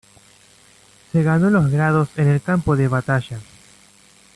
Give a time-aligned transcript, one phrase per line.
[1.11, 3.37] Se ganó los grados en el campo de batalla.